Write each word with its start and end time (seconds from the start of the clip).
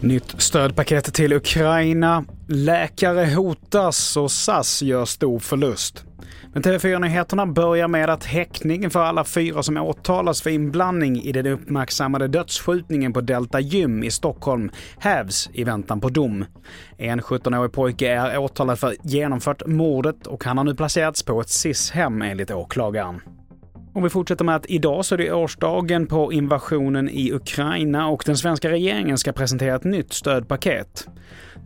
Nytt 0.00 0.34
stödpaket 0.42 1.14
till 1.14 1.32
Ukraina. 1.32 2.24
Läkare 2.48 3.34
hotas 3.34 4.16
och 4.16 4.30
SAS 4.30 4.82
gör 4.82 5.04
stor 5.04 5.38
förlust. 5.38 6.04
Men 6.52 6.62
TV4-nyheterna 6.62 7.46
börjar 7.46 7.88
med 7.88 8.10
att 8.10 8.24
häktningen 8.24 8.90
för 8.90 9.00
alla 9.00 9.24
fyra 9.24 9.62
som 9.62 9.76
åtalas 9.76 10.42
för 10.42 10.50
inblandning 10.50 11.22
i 11.22 11.32
den 11.32 11.46
uppmärksammade 11.46 12.28
dödsskjutningen 12.28 13.12
på 13.12 13.20
Delta 13.20 13.60
Gym 13.60 14.02
i 14.04 14.10
Stockholm 14.10 14.70
hävs 14.98 15.50
i 15.52 15.64
väntan 15.64 16.00
på 16.00 16.08
dom. 16.08 16.44
En 16.96 17.20
17-årig 17.20 17.72
pojke 17.72 18.08
är 18.08 18.38
åtalad 18.38 18.78
för 18.78 18.94
genomfört 19.02 19.66
mordet 19.66 20.26
och 20.26 20.44
han 20.44 20.58
har 20.58 20.64
nu 20.64 20.74
placerats 20.74 21.22
på 21.22 21.40
ett 21.40 21.50
SIS-hem 21.50 22.22
enligt 22.22 22.50
åklagaren. 22.50 23.20
Om 23.94 24.02
vi 24.02 24.10
fortsätter 24.10 24.44
med 24.44 24.56
att 24.56 24.66
idag 24.66 25.04
så 25.04 25.14
är 25.14 25.18
det 25.18 25.32
årsdagen 25.32 26.06
på 26.06 26.32
invasionen 26.32 27.08
i 27.08 27.32
Ukraina 27.32 28.08
och 28.08 28.22
den 28.26 28.36
svenska 28.36 28.70
regeringen 28.70 29.18
ska 29.18 29.32
presentera 29.32 29.76
ett 29.76 29.84
nytt 29.84 30.12
stödpaket. 30.12 31.08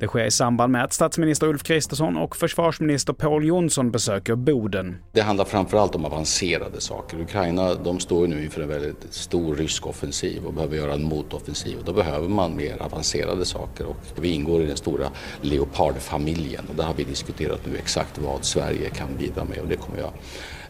Det 0.00 0.06
sker 0.06 0.24
i 0.24 0.30
samband 0.30 0.72
med 0.72 0.84
att 0.84 0.92
statsminister 0.92 1.46
Ulf 1.46 1.62
Kristersson 1.62 2.16
och 2.16 2.36
försvarsminister 2.36 3.12
Pål 3.12 3.44
Jonsson 3.44 3.90
besöker 3.90 4.34
Boden. 4.34 4.96
Det 5.12 5.20
handlar 5.20 5.44
framförallt 5.44 5.94
om 5.94 6.04
avancerade 6.04 6.80
saker. 6.80 7.20
Ukraina 7.20 7.74
de 7.74 8.00
står 8.00 8.26
nu 8.26 8.44
inför 8.44 8.60
en 8.60 8.68
väldigt 8.68 9.06
stor 9.10 9.56
rysk 9.56 9.86
offensiv 9.86 10.44
och 10.46 10.52
behöver 10.52 10.76
göra 10.76 10.92
en 10.92 11.04
motoffensiv. 11.04 11.78
Då 11.84 11.92
behöver 11.92 12.28
man 12.28 12.56
mer 12.56 12.82
avancerade 12.82 13.44
saker 13.44 13.86
och 13.86 13.96
vi 14.20 14.28
ingår 14.28 14.62
i 14.62 14.66
den 14.66 14.76
stora 14.76 15.08
Leopard-familjen 15.40 16.64
och 16.68 16.74
där 16.74 16.84
har 16.84 16.94
vi 16.94 17.04
diskuterat 17.04 17.66
nu 17.66 17.76
exakt 17.76 18.18
vad 18.18 18.44
Sverige 18.44 18.90
kan 18.90 19.08
bidra 19.18 19.44
med 19.44 19.58
och 19.58 19.68
det 19.68 19.76
kommer 19.76 19.98
jag 19.98 20.12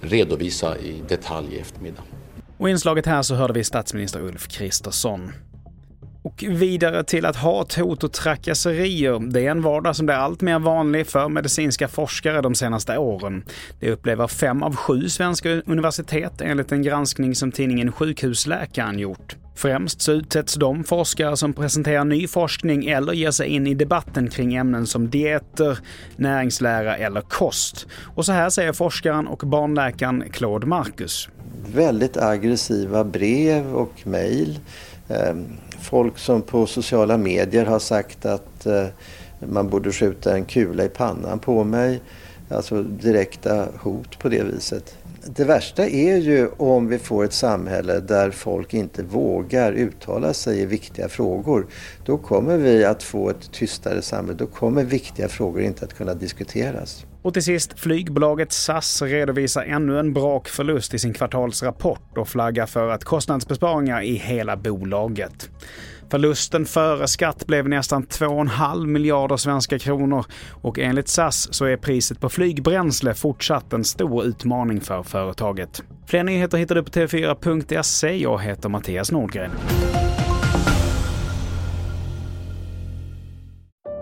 redovisa 0.01 0.79
i 0.79 1.03
detalj 1.09 1.55
i 1.55 1.59
eftermiddag. 1.59 2.03
Och 2.59 2.69
i 2.69 2.73
inslaget 2.73 3.07
här 3.07 3.23
så 3.23 3.35
hörde 3.35 3.53
vi 3.53 3.65
statsminister 3.65 4.21
Ulf 4.21 4.49
Kristersson. 4.49 5.33
Och 6.39 6.63
vidare 6.63 7.05
till 7.05 7.27
att 7.27 7.37
hat, 7.37 7.75
hot 7.75 8.05
och 8.05 8.13
trakasserier. 8.13 9.31
Det 9.33 9.47
är 9.47 9.51
en 9.51 9.63
vardag 9.63 9.97
som 9.97 10.07
blir 10.07 10.17
allt 10.17 10.41
mer 10.41 10.59
vanlig 10.59 11.07
för 11.07 11.29
medicinska 11.29 11.89
forskare 11.89 12.41
de 12.41 12.55
senaste 12.55 12.99
åren. 12.99 13.45
Det 13.81 13.91
upplever 13.91 14.27
fem 14.27 14.63
av 14.63 14.77
sju 14.77 15.09
svenska 15.09 15.51
universitet 15.51 16.41
enligt 16.41 16.73
en 16.73 16.83
granskning 16.83 17.35
som 17.35 17.53
tidningen 17.53 17.93
Sjukhusläkaren 17.93 18.99
gjort. 18.99 19.37
Främst 19.55 20.01
så 20.01 20.13
utsätts 20.13 20.55
de 20.55 20.85
forskare 20.85 21.37
som 21.37 21.53
presenterar 21.53 22.05
ny 22.05 22.27
forskning 22.27 22.87
eller 22.87 23.13
ger 23.13 23.31
sig 23.31 23.49
in 23.49 23.67
i 23.67 23.75
debatten 23.75 24.31
kring 24.31 24.55
ämnen 24.55 24.87
som 24.87 25.11
dieter, 25.11 25.79
näringslära 26.17 26.97
eller 26.97 27.21
kost. 27.21 27.87
Och 28.15 28.27
så 28.27 28.33
här 28.33 28.51
säger 28.51 28.73
forskaren 28.73 29.27
och 29.27 29.39
barnläkaren 29.39 30.25
Claude 30.33 30.67
Marcus. 30.67 31.29
Väldigt 31.75 32.17
aggressiva 32.17 33.05
brev 33.05 33.75
och 33.75 33.93
mejl. 34.05 34.59
Ehm, 35.09 35.47
folk 35.81 36.19
som 36.19 36.43
på 36.43 36.67
sociala 36.67 37.17
medier 37.17 37.65
har 37.65 37.79
sagt 37.79 38.27
att 38.27 38.67
eh, 38.67 38.87
man 39.39 39.69
borde 39.69 39.93
skjuta 39.93 40.35
en 40.35 40.45
kula 40.45 40.85
i 40.85 40.89
pannan 40.89 41.39
på 41.39 41.65
mig. 41.65 42.01
Alltså 42.51 42.83
direkta 42.83 43.69
hot 43.81 44.19
på 44.19 44.29
det 44.29 44.43
viset. 44.43 44.97
Det 45.27 45.45
värsta 45.45 45.87
är 45.87 46.17
ju 46.17 46.49
om 46.57 46.89
vi 46.89 46.99
får 46.99 47.25
ett 47.25 47.33
samhälle 47.33 48.01
där 48.01 48.31
folk 48.31 48.75
inte 48.75 49.03
vågar 49.03 49.73
uttala 49.73 50.35
sig 50.35 50.61
i 50.61 50.67
viktiga 50.67 51.09
frågor. 51.09 51.67
Då 52.05 52.19
kommer 52.19 52.57
vi 52.57 52.85
att 52.85 53.03
få 53.03 53.31
ett 53.31 53.53
tystare 53.53 54.03
samhälle. 54.03 54.39
Då 54.39 54.47
kommer 54.47 54.85
viktiga 54.85 55.29
frågor 55.29 55.63
inte 55.63 55.85
att 55.85 55.95
kunna 55.95 56.15
diskuteras. 56.15 57.05
Och 57.23 57.35
till 57.35 57.43
sist, 57.45 57.79
flygbolaget 57.79 58.53
SAS 58.53 59.03
redovisar 59.03 59.63
ännu 59.63 59.99
en 59.99 60.13
brak 60.13 60.49
förlust 60.49 60.95
i 60.95 60.99
sin 60.99 61.15
kvartalsrapport 61.15 62.19
och 62.19 62.29
flaggar 62.29 62.67
för 62.67 62.89
att 62.89 63.05
kostnadsbesparingar 63.05 64.03
i 64.03 64.15
hela 64.15 64.57
bolaget. 64.57 65.51
Förlusten 66.11 66.67
före 66.67 67.09
skatt 67.09 67.47
blev 67.47 67.69
nästan 67.69 68.07
2,5 68.07 68.87
miljarder 68.87 69.37
svenska 69.37 69.79
kronor 69.79 70.25
och 70.51 70.79
enligt 70.79 71.09
SAS 71.09 71.55
så 71.55 71.65
är 71.65 71.77
priset 71.77 72.21
på 72.21 72.29
flygbränsle 72.29 73.15
fortsatt 73.15 73.73
en 73.73 73.85
stor 73.85 74.25
utmaning 74.25 74.81
för 74.81 75.03
företaget. 75.03 75.83
Fler 76.07 76.25
nyheter 76.25 76.59
hittar 76.59 76.75
du 76.75 76.83
på 76.83 76.91
tv4.se. 76.91 78.17
Jag 78.17 78.43
heter 78.43 78.69
Mattias 78.69 79.13
Nordgren. 79.13 79.51